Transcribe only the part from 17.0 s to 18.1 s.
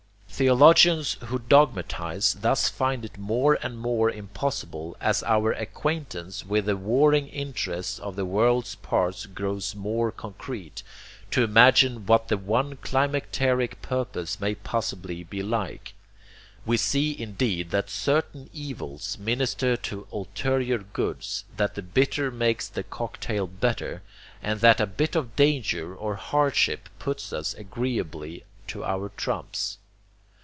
indeed that